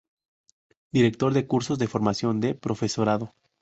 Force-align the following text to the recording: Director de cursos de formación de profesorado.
Director 0.91 1.31
de 1.31 1.45
cursos 1.45 1.77
de 1.77 1.87
formación 1.87 2.39
de 2.39 2.55
profesorado. 2.55 3.35